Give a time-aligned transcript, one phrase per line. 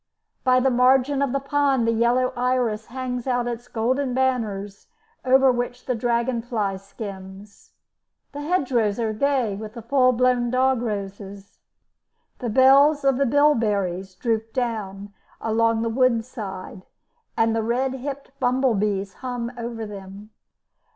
[0.43, 4.87] By the margin of the pond the yellow iris hangs out its golden banners
[5.23, 7.73] over which the dragon fly skims.
[8.31, 11.59] The hedgerows are gay with the full blown dog roses,
[12.39, 16.87] the bells of the bilberries droop down along the wood side,
[17.37, 20.31] and the red hipped bumble bees hum over them.